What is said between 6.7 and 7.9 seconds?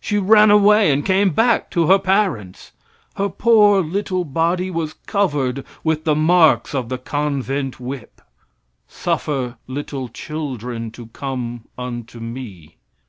of the convent